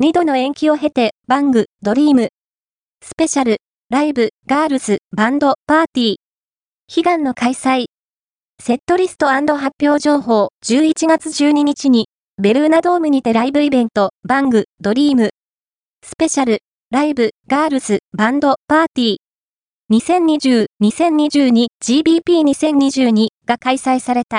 [0.00, 2.28] 2度の延期を経て、バング、ドリーム、
[3.04, 3.56] スペシャル、
[3.90, 6.14] ライブ、ガールズ、バンド、パーティー、
[6.98, 7.86] 悲願の開催。
[8.62, 9.50] セットリスト発
[9.82, 12.06] 表情報、11月12日に、
[12.40, 15.30] ベルーナドームにてライブイベント、バング、ドリーム、
[16.06, 16.58] スペシャル、
[16.92, 24.36] ライブ、ガールズ、バンド、パーティー、2020-2022GBP2022 が開催された。